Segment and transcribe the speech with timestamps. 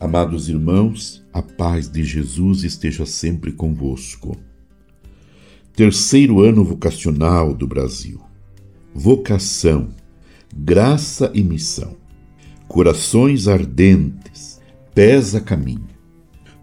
[0.00, 4.36] Amados irmãos, a paz de Jesus esteja sempre convosco.
[5.74, 8.20] Terceiro ano vocacional do Brasil.
[8.94, 9.88] Vocação,
[10.56, 11.96] graça e missão.
[12.68, 14.60] Corações ardentes,
[14.94, 15.88] pés a caminho.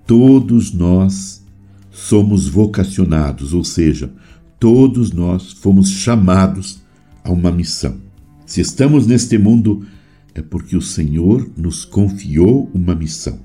[0.08, 1.46] Todos nós
[1.92, 4.14] somos vocacionados, ou seja,
[4.58, 6.80] todos nós fomos chamados
[7.22, 8.00] a uma missão.
[8.46, 9.86] Se estamos neste mundo,
[10.36, 13.40] é porque o Senhor nos confiou uma missão.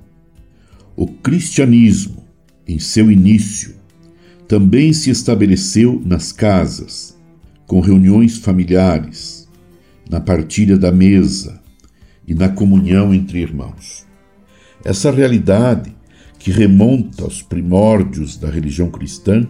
[0.96, 2.24] O cristianismo,
[2.66, 3.76] em seu início,
[4.48, 7.16] também se estabeleceu nas casas,
[7.64, 9.48] com reuniões familiares,
[10.10, 11.62] na partilha da mesa
[12.26, 14.04] e na comunhão entre irmãos.
[14.84, 15.94] Essa realidade,
[16.40, 19.46] que remonta aos primórdios da religião cristã,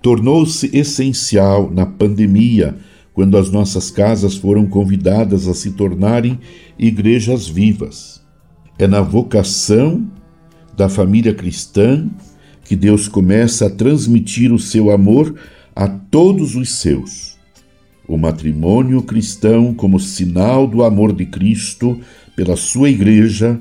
[0.00, 2.76] tornou-se essencial na pandemia
[3.12, 6.38] quando as nossas casas foram convidadas a se tornarem
[6.78, 8.20] igrejas vivas.
[8.78, 10.10] É na vocação
[10.76, 12.08] da família cristã
[12.64, 15.34] que Deus começa a transmitir o seu amor
[15.74, 17.38] a todos os seus.
[18.06, 22.00] O matrimônio cristão, como sinal do amor de Cristo
[22.34, 23.60] pela sua igreja,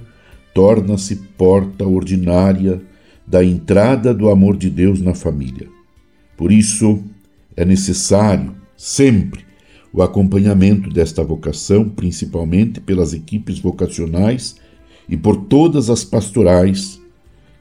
[0.53, 2.81] torna-se porta ordinária
[3.25, 5.67] da entrada do amor de Deus na família.
[6.35, 7.03] Por isso,
[7.55, 9.45] é necessário, sempre,
[9.91, 14.55] o acompanhamento desta vocação, principalmente pelas equipes vocacionais
[15.09, 16.97] e por todas as pastorais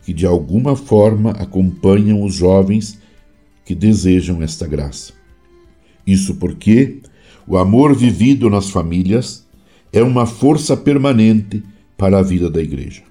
[0.05, 3.01] que de alguma forma acompanham os jovens
[3.65, 5.13] que desejam esta graça.
[6.07, 7.01] Isso porque
[7.49, 9.45] o amor vivido nas famílias
[9.93, 11.65] é uma força permanente
[11.97, 13.03] para a vida da igreja.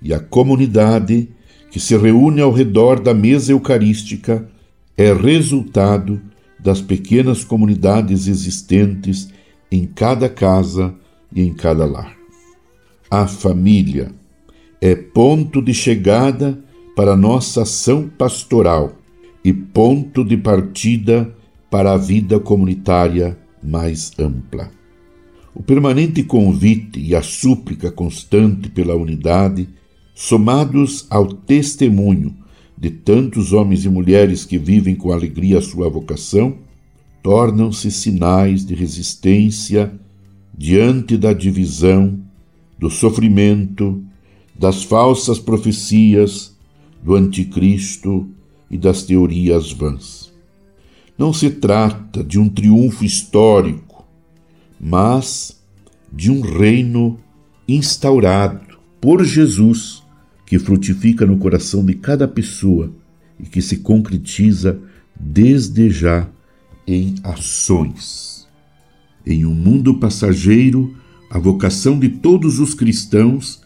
[0.00, 1.28] E a comunidade
[1.70, 4.48] que se reúne ao redor da mesa eucarística
[4.96, 6.22] é resultado
[6.64, 9.28] das pequenas comunidades existentes
[9.70, 10.94] em cada casa
[11.30, 12.16] e em cada lar.
[13.10, 14.10] A família
[14.80, 16.58] é ponto de chegada
[16.96, 18.96] para nossa ação pastoral
[19.44, 21.30] e ponto de partida
[21.70, 24.70] para a vida comunitária mais ampla.
[25.54, 29.68] O permanente convite e a súplica constante pela unidade,
[30.14, 32.34] somados ao testemunho
[32.76, 36.58] de tantos homens e mulheres que vivem com alegria a sua vocação,
[37.22, 39.92] tornam-se sinais de resistência
[40.56, 42.18] diante da divisão,
[42.78, 44.02] do sofrimento,
[44.54, 46.54] das falsas profecias,
[47.02, 48.28] do anticristo
[48.70, 50.32] e das teorias vãs.
[51.16, 54.04] Não se trata de um triunfo histórico,
[54.80, 55.60] mas
[56.12, 57.18] de um reino
[57.66, 60.03] instaurado por Jesus
[60.54, 62.94] que frutifica no coração de cada pessoa
[63.40, 64.78] e que se concretiza
[65.18, 66.28] desde já
[66.86, 68.46] em ações.
[69.26, 70.96] Em um mundo passageiro,
[71.28, 73.64] a vocação de todos os cristãos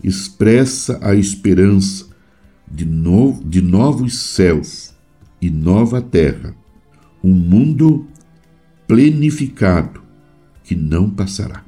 [0.00, 2.06] expressa a esperança
[2.70, 4.94] de, no, de novos céus
[5.42, 6.54] e nova terra,
[7.20, 8.06] um mundo
[8.86, 10.00] plenificado
[10.62, 11.64] que não passará.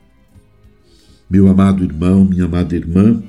[1.28, 3.20] Meu amado irmão, minha amada irmã,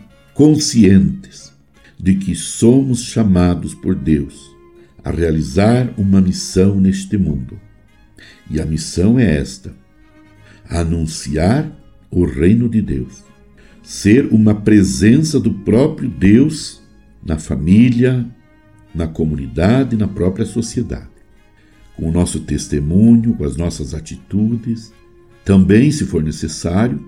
[0.41, 1.53] conscientes
[1.99, 4.49] de que somos chamados por Deus
[5.03, 7.59] a realizar uma missão neste mundo.
[8.49, 9.71] E a missão é esta:
[10.67, 11.71] anunciar
[12.09, 13.23] o reino de Deus,
[13.83, 16.81] ser uma presença do próprio Deus
[17.23, 18.25] na família,
[18.95, 21.11] na comunidade, na própria sociedade.
[21.95, 24.91] Com o nosso testemunho, com as nossas atitudes,
[25.45, 26.99] também, se for necessário,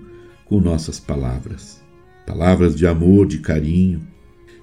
[0.45, 1.82] com nossas palavras
[2.25, 4.07] palavras de amor, de carinho,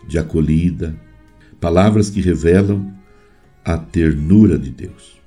[0.07, 0.97] de acolhida,
[1.61, 2.93] palavras que revelam
[3.65, 5.21] a ternura de Deus.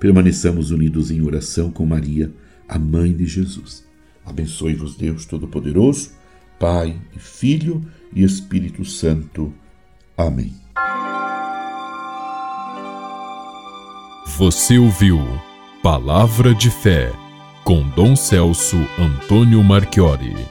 [0.00, 2.32] Permaneçamos unidos em oração com Maria,
[2.68, 3.84] a mãe de Jesus.
[4.24, 6.10] Abençoe-vos Deus Todo-Poderoso,
[6.58, 7.84] Pai, Filho
[8.14, 9.52] e Espírito Santo.
[10.16, 10.52] Amém.
[14.38, 15.18] Você ouviu
[15.82, 17.12] Palavra de Fé
[17.62, 20.48] com Dom Celso Antônio Marchiori.